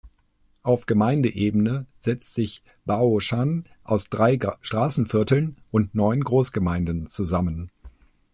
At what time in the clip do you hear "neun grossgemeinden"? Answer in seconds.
5.93-7.05